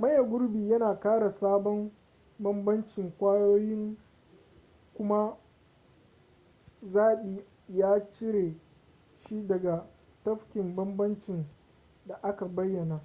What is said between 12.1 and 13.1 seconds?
aka bayyana